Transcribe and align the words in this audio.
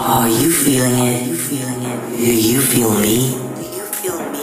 Are 0.00 0.28
you 0.28 0.52
feeling 0.52 0.94
it? 0.96 1.26
You 1.26 1.36
feeling 1.36 1.82
it? 1.82 2.16
Do 2.16 2.34
you 2.34 2.60
feel 2.60 2.90
me? 2.94 3.32
Do 3.32 3.62
you 3.76 3.84
feel 3.84 4.30
me? 4.30 4.38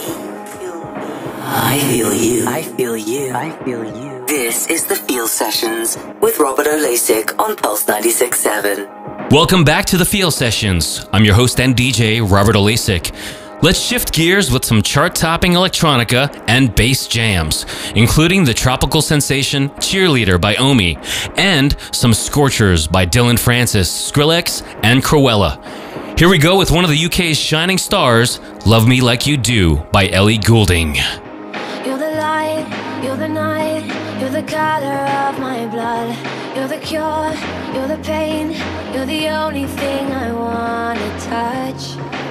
Feel 0.58 0.84
me? 0.84 1.00
I 1.42 1.78
feel 1.88 2.14
you. 2.14 2.46
I 2.46 2.62
feel 2.62 2.96
you. 2.96 3.32
I 3.32 3.50
feel 3.64 3.82
you. 3.82 4.26
This 4.26 4.66
is 4.66 4.84
the 4.84 4.96
Feel 4.96 5.26
Sessions 5.26 5.96
with 6.20 6.38
Robert 6.38 6.66
Olasik 6.66 7.38
on 7.40 7.56
Pulse 7.56 7.86
96.7. 7.86 9.30
Welcome 9.30 9.64
back 9.64 9.86
to 9.86 9.96
the 9.96 10.04
Feel 10.04 10.30
Sessions. 10.30 11.06
I'm 11.14 11.24
your 11.24 11.34
host 11.34 11.58
and 11.58 11.74
DJ, 11.74 12.20
Robert 12.20 12.54
Olasik. 12.54 13.14
Let's 13.62 13.80
shift 13.80 14.12
gears 14.12 14.50
with 14.50 14.66
some 14.66 14.82
chart 14.82 15.14
topping 15.14 15.52
electronica 15.52 16.44
and 16.46 16.74
bass 16.74 17.08
jams, 17.08 17.64
including 17.94 18.44
the 18.44 18.52
tropical 18.52 19.00
sensation 19.00 19.70
Cheerleader 19.70 20.38
by 20.38 20.56
Omi 20.56 20.98
and 21.36 21.74
some 21.90 22.12
Scorchers 22.12 22.86
by 22.86 23.06
Dillon 23.06 23.38
Francis, 23.38 23.90
Skrillex, 23.90 24.62
and 24.82 25.02
Krewella. 25.02 25.58
Here 26.18 26.28
we 26.28 26.36
go 26.36 26.58
with 26.58 26.70
one 26.70 26.84
of 26.84 26.90
the 26.90 27.06
UK's 27.06 27.38
shining 27.38 27.78
stars, 27.78 28.40
Love 28.66 28.86
Me 28.86 29.00
Like 29.00 29.26
You 29.26 29.38
Do 29.38 29.76
by 29.90 30.10
Ellie 30.10 30.38
Goulding. 30.38 30.94
You're 30.94 31.98
the 31.98 32.14
light, 32.18 33.00
you're 33.02 33.16
the 33.16 33.28
night, 33.28 33.86
you're 34.20 34.30
the 34.30 34.42
color 34.42 35.06
of 35.28 35.40
my 35.40 35.66
blood. 35.66 36.14
You're 36.54 36.68
the 36.68 36.78
cure, 36.78 37.32
you're 37.74 37.88
the 37.88 38.00
pain, 38.02 38.52
you're 38.94 39.06
the 39.06 39.28
only 39.28 39.66
thing 39.66 40.12
I 40.12 40.30
wanna 40.32 41.20
touch. 41.20 42.25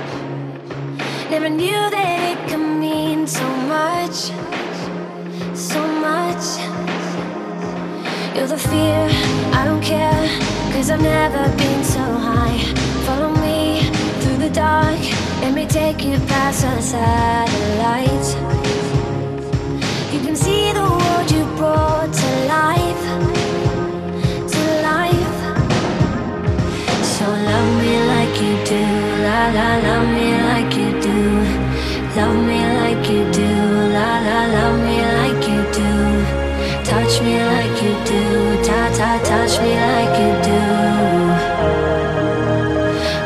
Never 1.29 1.49
knew 1.49 1.71
that 1.71 2.20
it 2.31 2.49
could 2.49 2.59
mean 2.59 3.25
so 3.25 3.47
much, 3.67 4.31
so 5.55 5.81
much. 6.07 6.45
You're 8.35 8.48
the 8.48 8.57
fear, 8.57 9.09
I 9.51 9.65
don't 9.65 9.81
care, 9.81 10.27
cause 10.71 10.91
I've 10.91 11.01
never 11.01 11.43
been 11.57 11.84
so 11.84 11.99
high. 11.99 12.59
Follow 13.07 13.34
me 13.41 13.89
through 14.21 14.38
the 14.38 14.51
dark, 14.51 14.99
let 15.41 15.53
me 15.53 15.65
take 15.65 16.05
you 16.05 16.17
past 16.27 16.62
the 16.62 16.79
satellites. 16.79 18.35
You 20.13 20.20
can 20.21 20.35
see 20.35 20.71
the 20.73 20.87
world 20.99 21.31
you 21.31 21.43
brought 21.57 22.13
to 22.21 22.29
life, 22.55 23.03
to 24.53 24.62
life. 24.91 25.37
So 27.13 27.26
love 27.26 27.70
me 27.81 27.93
like 28.13 28.35
you 28.41 28.53
do, 28.63 28.84
la 29.26 29.40
la, 29.57 29.70
love 29.87 30.09
me. 30.13 30.34
Love 32.16 32.38
me 32.48 32.62
like 32.80 33.10
you 33.10 33.30
do, 33.34 33.52
la 33.96 34.12
la, 34.27 34.40
love 34.55 34.80
me 34.88 34.98
like 35.20 35.44
you 35.52 35.62
do. 35.80 35.91
Touch 36.90 37.13
me 37.21 37.35
like 37.52 37.76
you 37.84 37.94
do, 38.12 38.24
ta 38.63 38.80
ta, 38.98 39.20
touch 39.30 39.60
me 39.60 39.71
like 39.76 40.16
you 40.24 40.32
do. 40.49 40.62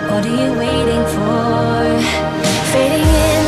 What 0.09 0.25
are 0.25 0.37
you 0.43 0.51
waiting 0.57 1.05
for? 1.15 1.85
Fading 2.71 3.09
in, 3.29 3.43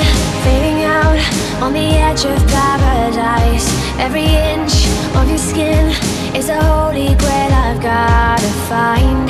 fading 0.46 0.84
out, 0.84 1.20
on 1.64 1.74
the 1.74 1.90
edge 2.08 2.24
of 2.24 2.38
paradise. 2.48 3.68
Every 3.98 4.30
inch 4.52 4.86
of 5.18 5.28
your 5.28 5.40
skin 5.50 5.90
is 6.36 6.50
a 6.50 6.62
holy 6.64 7.16
grail 7.16 7.52
I've 7.66 7.82
gotta 7.82 8.52
find. 8.70 9.28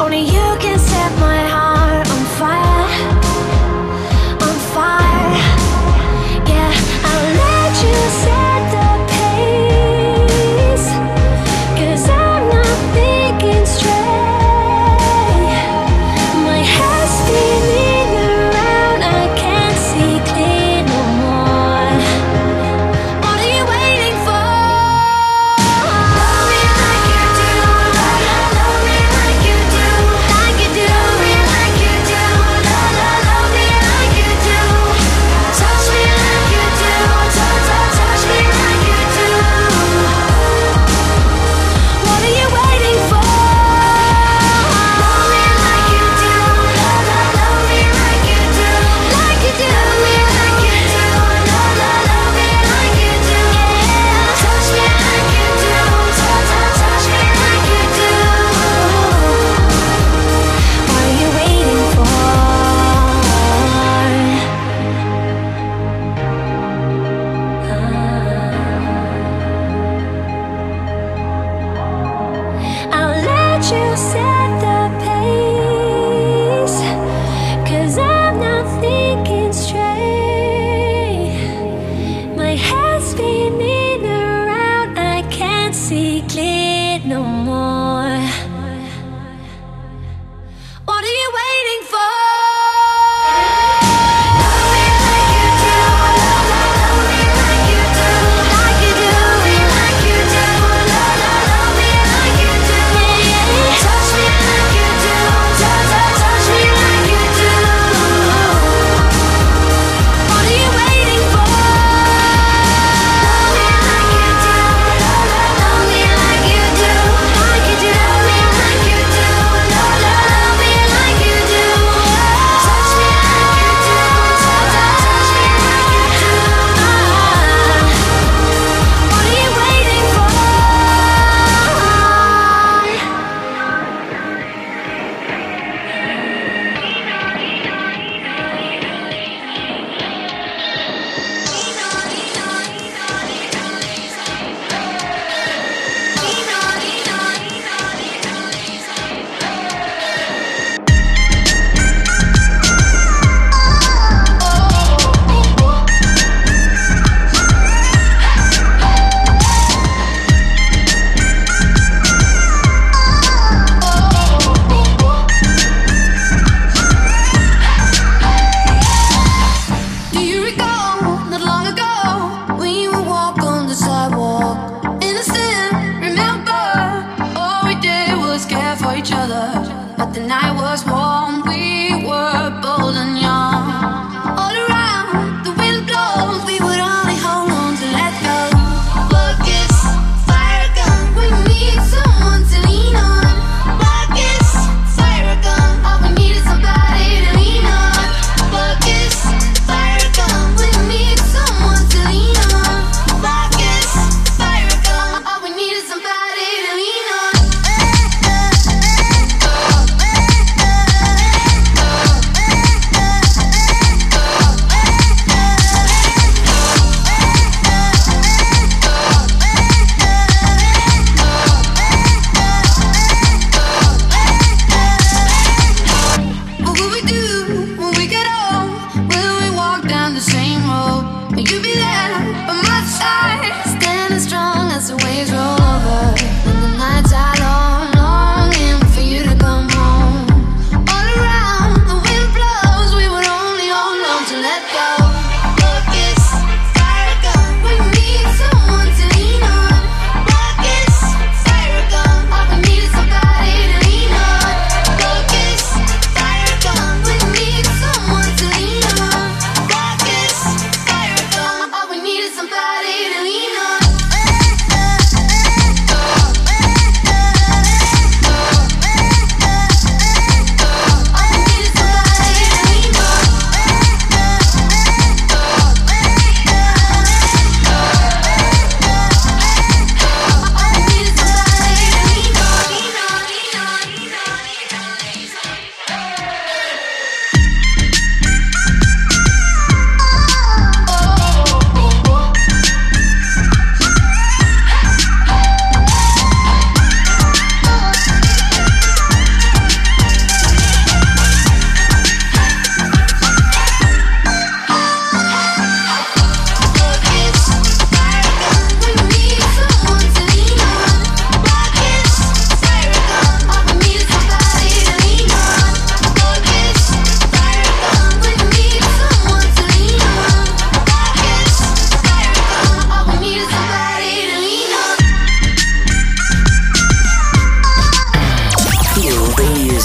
Only 0.00 0.20
you 0.20 0.46
can 0.60 0.78
set 0.78 1.10
my 1.18 1.42
heart 1.54 2.06
on 2.08 2.22
fire, 2.38 2.77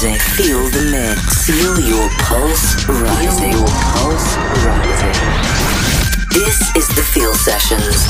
music. 0.03 0.21
Feel 0.35 0.63
the 0.69 0.81
mix. 0.91 1.45
Feel 1.47 1.79
your 1.79 2.09
pulse 2.19 2.87
rising. 2.87 3.51
Feel 3.51 3.59
your 3.59 3.67
pulse 3.67 4.35
rising. 4.65 5.15
This 6.29 6.75
is 6.75 6.87
the 6.95 7.03
Feel 7.03 7.33
Sessions 7.33 8.07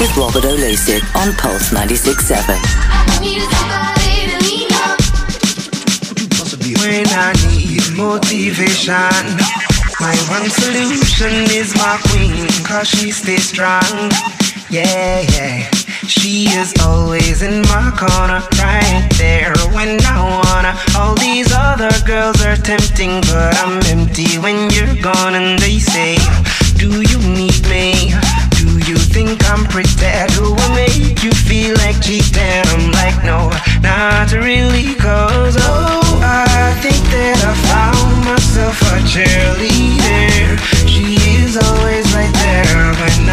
with 0.00 0.16
Robert 0.16 0.44
O'Lasik 0.44 1.04
on 1.14 1.34
Pulse 1.36 1.70
96.7. 1.70 2.58
When 6.80 7.06
I 7.08 7.32
need 7.48 7.96
motivation, 7.96 8.92
my 10.00 10.16
one 10.28 10.48
solution 10.50 11.34
is 11.54 11.74
my 11.76 11.98
queen, 12.08 12.48
cause 12.64 12.88
she 12.88 13.10
stays 13.10 13.48
strong. 13.48 14.10
Yeah, 14.70 15.20
yeah. 15.20 15.85
She 16.08 16.46
is 16.46 16.72
always 16.82 17.42
in 17.42 17.62
my 17.62 17.90
corner, 17.98 18.40
right 18.62 19.08
there 19.18 19.52
when 19.74 19.98
I 20.06 20.22
wanna. 20.22 20.78
All 20.96 21.14
these 21.16 21.52
other 21.52 21.90
girls 22.06 22.40
are 22.42 22.56
tempting, 22.56 23.20
but 23.22 23.56
I'm 23.58 23.82
empty 23.86 24.38
when 24.38 24.70
you're 24.70 24.94
gone. 25.02 25.34
And 25.34 25.58
they 25.58 25.78
say, 25.78 26.16
Do 26.76 27.02
you 27.02 27.18
need 27.18 27.60
me? 27.68 28.14
Do 28.54 28.78
you 28.86 28.96
think 28.96 29.42
I'm 29.50 29.64
pretty? 29.64 29.86
Do 30.34 30.54
I 30.54 30.74
make 30.74 31.22
you 31.24 31.32
feel 31.32 31.74
like 31.78 32.00
cheating? 32.00 32.64
I'm 32.72 32.92
like, 32.92 33.24
no, 33.24 33.50
not 33.82 34.32
really, 34.32 34.94
cause 34.94 35.56
oh, 35.58 36.20
I 36.22 36.72
think 36.80 37.02
that 37.10 37.42
I 37.42 37.54
found 37.66 38.24
myself 38.24 38.80
a 38.94 38.98
cheerleader. 39.04 40.58
She 40.86 41.16
is 41.42 41.56
always 41.56 42.06
right 42.14 42.32
there 42.32 42.92
when 43.02 43.25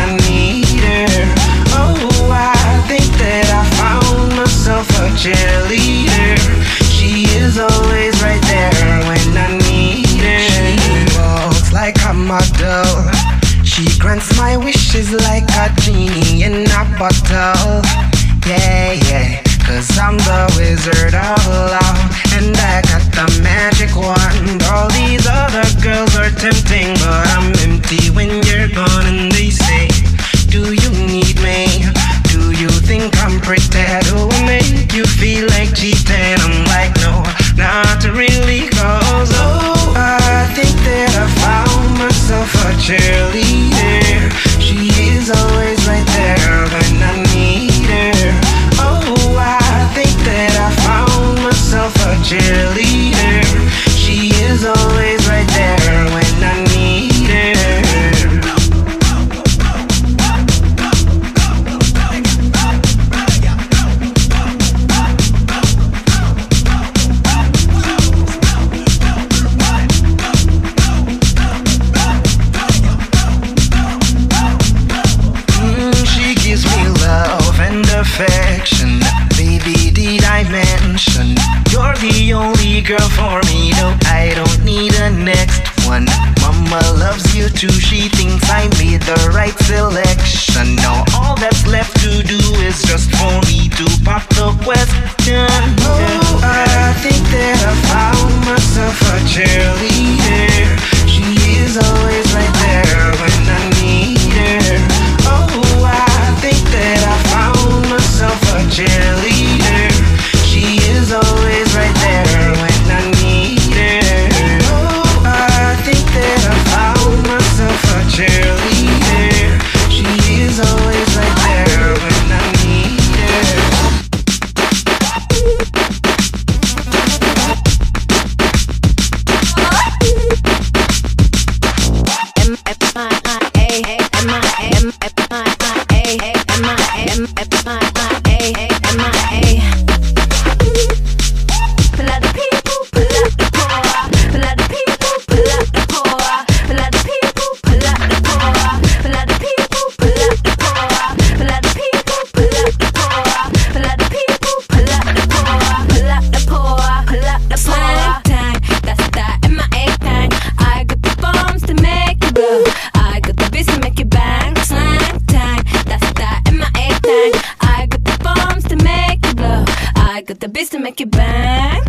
got 170.33 170.39
the 170.39 170.49
beats 170.49 170.69
to 170.69 170.79
make 170.79 170.99
you 170.99 171.05
bang. 171.05 171.83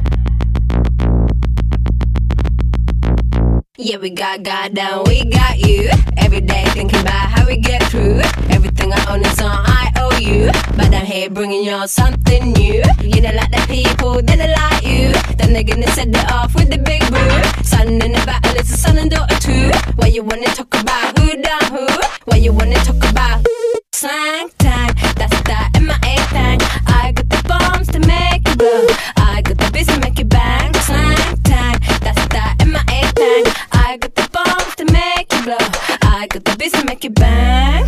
Yeah, 3.78 3.96
we 3.96 4.10
got 4.10 4.42
God 4.42 4.74
down, 4.74 5.04
we 5.06 5.24
got 5.24 5.58
you. 5.58 5.88
Every 6.18 6.42
day 6.42 6.64
thinking 6.74 7.00
about 7.00 7.30
how 7.32 7.46
we 7.46 7.56
get 7.56 7.82
through. 7.84 8.20
Everything 8.50 8.92
I 8.92 9.00
own 9.12 9.24
is 9.24 9.40
on 9.40 9.64
IOU. 9.80 10.50
But 10.76 10.94
I'm 10.94 11.06
here 11.06 11.30
bringing 11.30 11.64
y'all 11.64 11.88
something 11.88 12.52
new. 12.52 12.82
You 13.00 13.20
don't 13.22 13.34
like 13.34 13.50
the 13.50 13.64
people, 13.66 14.20
then 14.20 14.38
they 14.38 14.52
like 14.52 14.84
you. 14.84 15.12
Then 15.38 15.54
they're 15.54 15.64
gonna 15.64 15.88
set 15.88 16.08
it 16.08 16.30
off 16.30 16.54
with 16.54 16.68
the 16.68 16.78
big 16.78 17.00
boo. 17.10 17.64
Son 17.64 17.88
in 17.88 18.12
the 18.12 18.22
battle, 18.26 18.52
it's 18.56 18.74
a 18.74 18.76
son 18.76 18.98
and 18.98 19.10
daughter 19.10 19.38
too. 19.40 19.70
What 19.96 20.12
you 20.12 20.22
wanna 20.22 20.48
talk 20.48 20.74
about 20.74 21.18
who 21.18 21.40
done 21.40 21.64
who? 21.72 21.86
What 22.26 22.42
you 22.42 22.52
wanna 22.52 22.76
talk 22.84 23.02
about 23.10 23.46
slang 23.94 24.50
time? 24.58 24.92
That's 25.16 25.40
that 25.48 25.70
MIA 25.80 25.88
my 25.88 25.98
A 26.04 26.14
to 26.28 26.83
I 28.64 29.42
got 29.42 29.58
the 29.58 29.70
to 29.88 30.00
make 30.00 30.18
bang. 30.24 30.72
Slang 30.74 31.36
time. 31.42 31.78
That's 32.00 32.24
that 32.32 32.56
MIA 32.64 33.12
thing. 33.12 33.44
I 33.72 33.98
got 33.98 34.14
the 34.14 34.26
to 34.76 34.84
make 34.90 35.30
you 35.34 35.42
blow. 35.42 35.68
I 36.00 36.26
got 36.28 36.44
the 36.44 36.56
make 36.86 37.04
you 37.04 37.10
bang. 37.10 37.84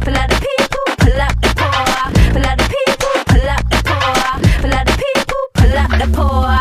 Pull 0.00 0.16
out 0.16 0.28
the 0.28 0.38
people, 0.42 0.86
pull 0.98 1.20
out 1.20 1.40
the 1.40 1.54
poor. 1.54 2.32
Pull 2.32 2.46
out 2.46 2.58
the 2.58 2.66
people, 2.74 3.14
pull 3.30 3.48
out 3.48 3.70
the 3.70 3.78
poor. 3.86 4.62
Pull 4.62 4.74
out 4.74 4.86
the 4.86 4.96
people, 5.04 5.42
pull 5.54 5.76
out 5.78 5.90
the 6.00 6.08
poor. 6.12 6.55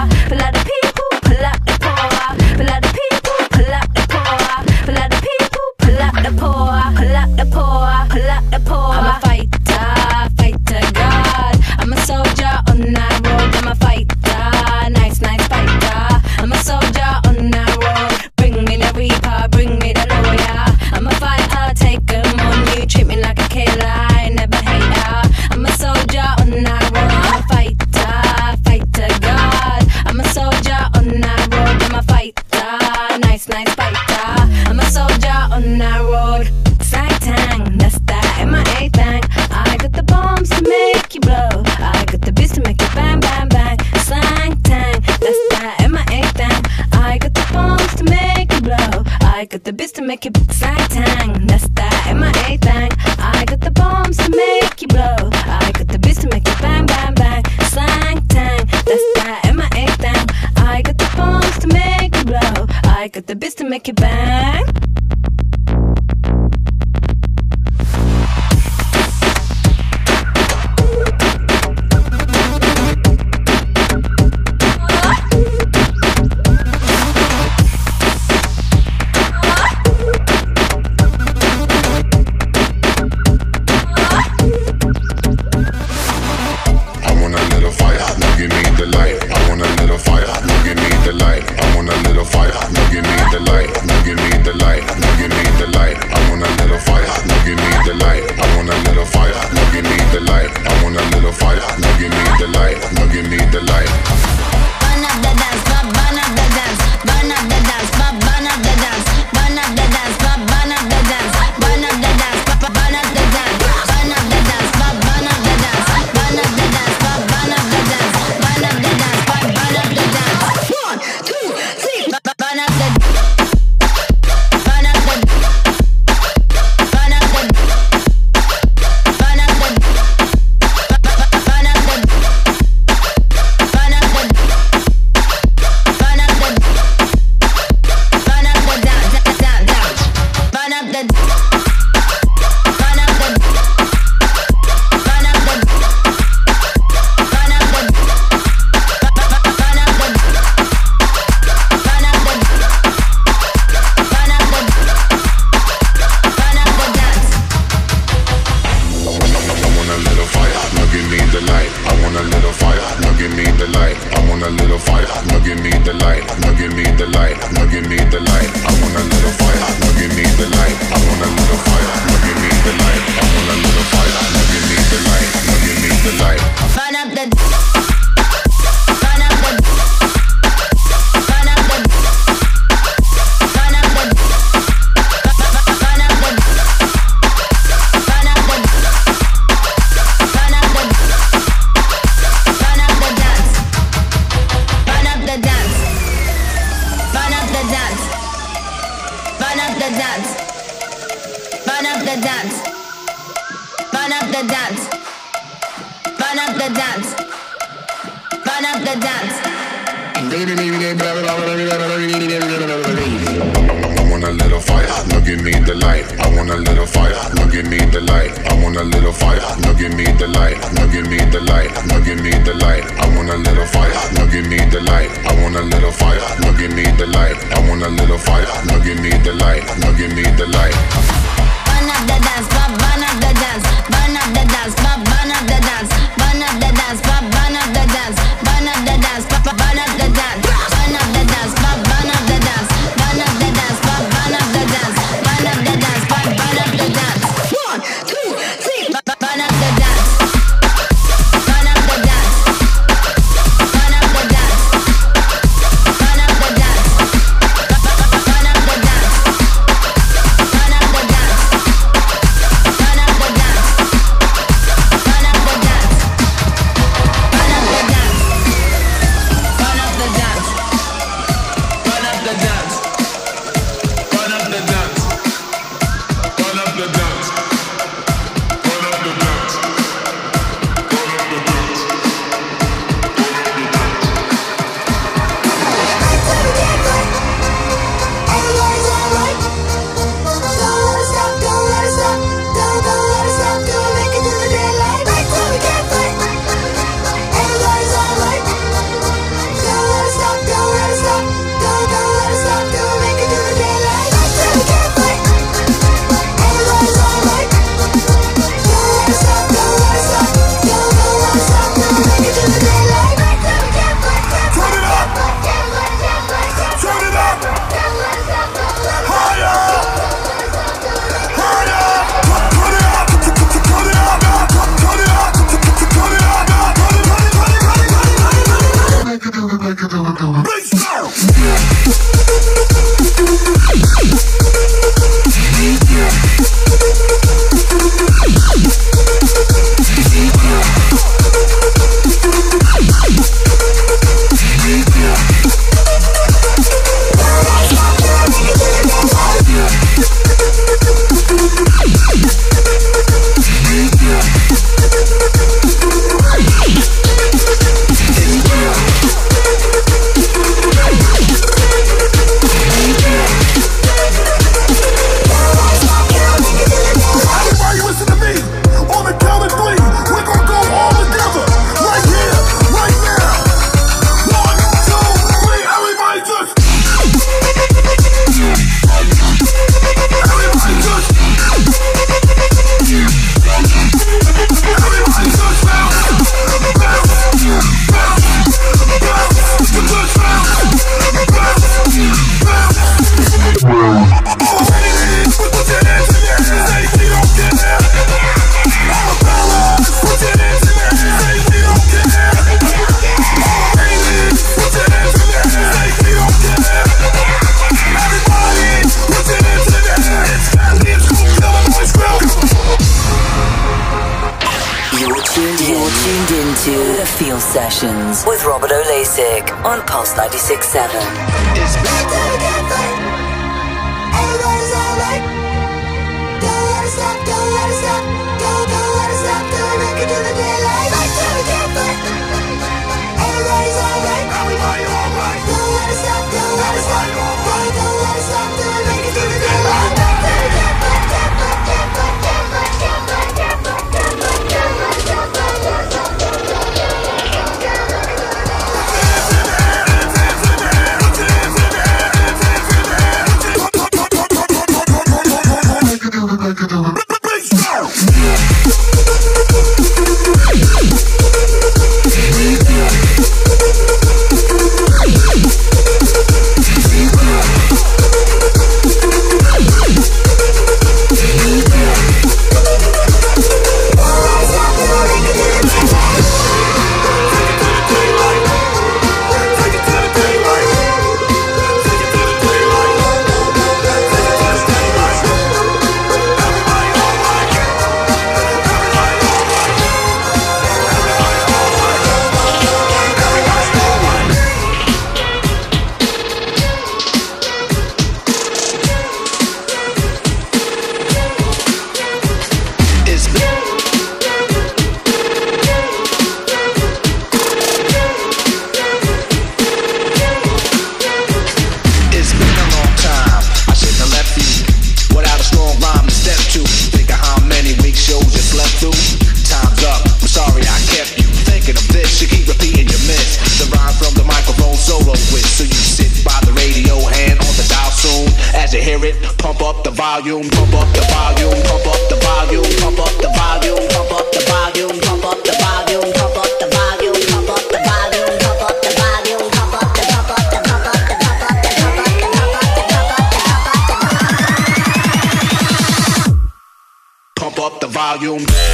volume 548.18 548.46
down. 548.46 548.65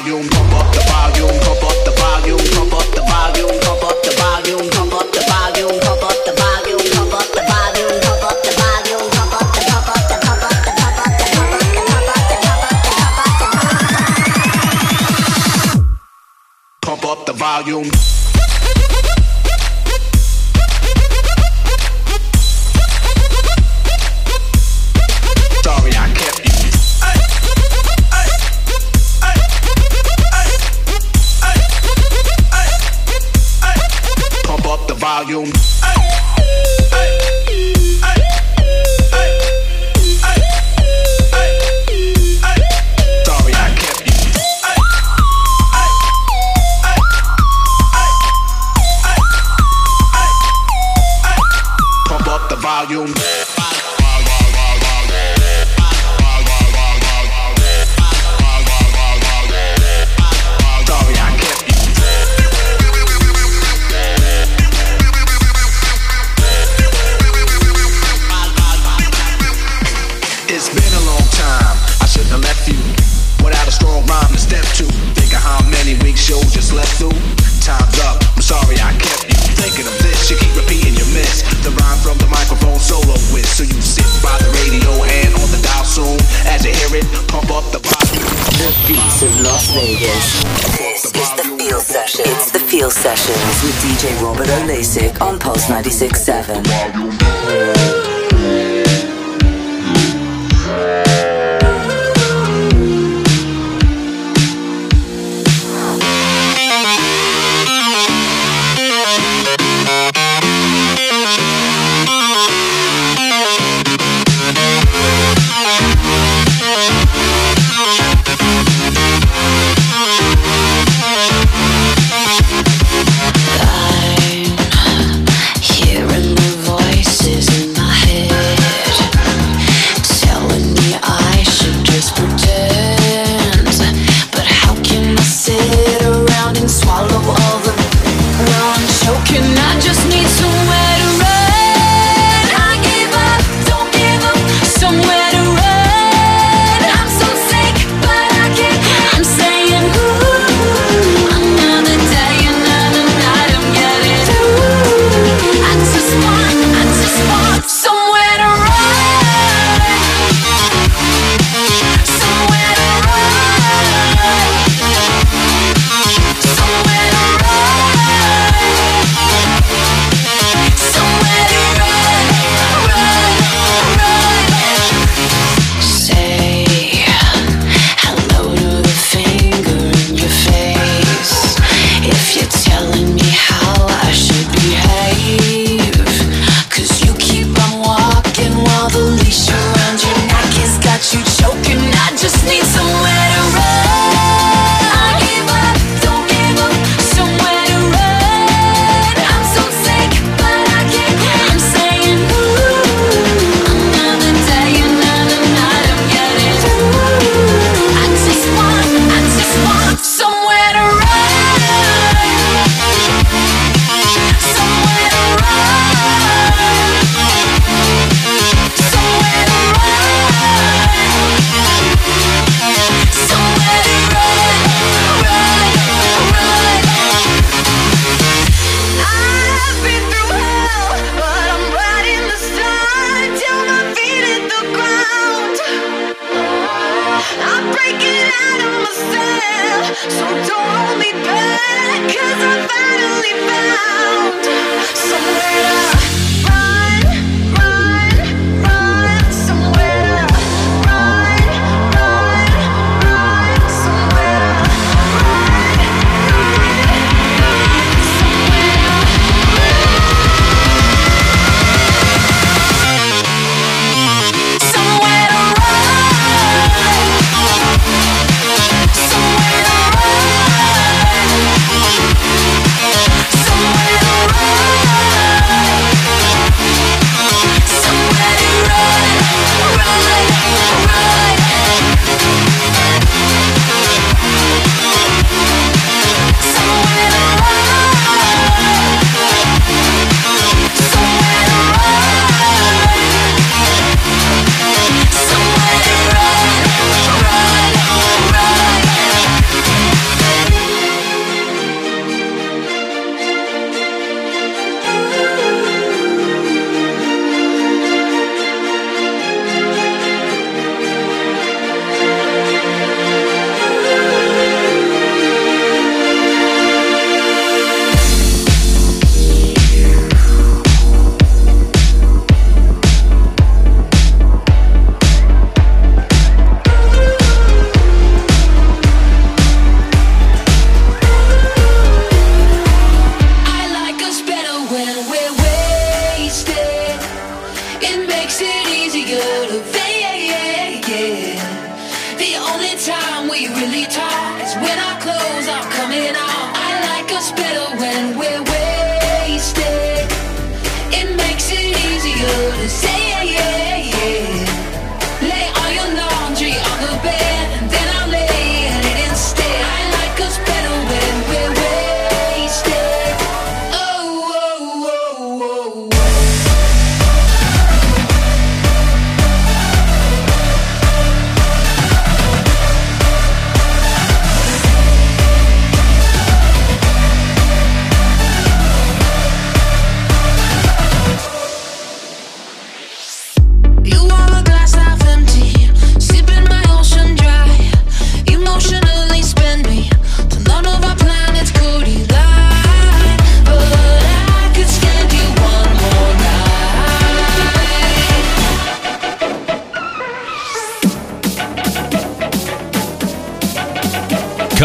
Volume, 0.00 0.47
volume. 52.88 53.27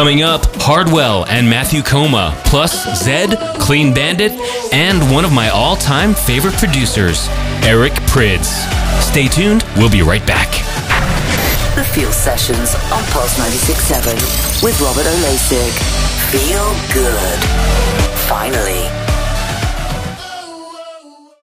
Coming 0.04 0.22
up, 0.22 0.46
Hardwell 0.56 1.26
and 1.28 1.50
Matthew 1.50 1.82
Koma, 1.82 2.38
plus 2.44 2.86
Zedd, 3.02 3.38
Clean 3.58 3.94
Bandit, 3.94 4.34
and 4.74 5.00
one 5.10 5.24
of 5.24 5.32
my 5.32 5.48
all 5.48 5.78
time 5.78 6.14
favorite 6.14 6.56
producers, 6.56 7.30
Eric 7.64 7.94
Prydz. 8.12 8.44
Stay 9.02 9.30
tuned, 9.30 9.64
we'll 9.78 9.90
be 9.90 10.02
right 10.02 10.28
back. 10.28 10.52
The 11.76 11.86
Feel 11.86 12.12
Sessions 12.12 12.76
on 12.92 13.02
Pulse 13.14 13.40
96.7 13.40 14.62
with 14.62 14.78
Robert 14.82 15.08
O'Lasik. 15.08 15.72
Feel 16.34 16.68
good. 16.94 17.40
Finally. 18.28 19.03